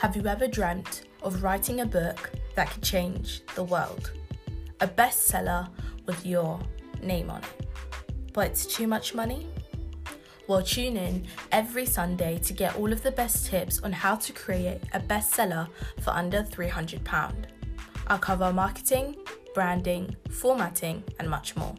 [0.00, 4.12] Have you ever dreamt of writing a book that could change the world?
[4.80, 5.70] A bestseller
[6.04, 6.60] with your
[7.02, 7.66] name on it.
[8.34, 9.46] But it's too much money?
[10.48, 14.34] Well, tune in every Sunday to get all of the best tips on how to
[14.34, 15.66] create a bestseller
[16.02, 17.46] for under £300.
[18.08, 19.16] I'll cover marketing,
[19.54, 21.74] branding, formatting, and much more.